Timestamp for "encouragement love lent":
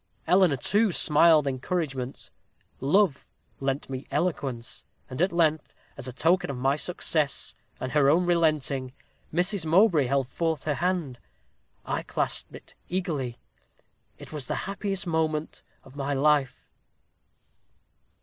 1.45-3.87